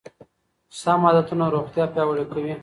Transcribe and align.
سم 0.81 1.01
عادتونه 1.07 1.45
روغتیا 1.55 1.85
پیاوړې 1.93 2.25
کوي. 2.31 2.53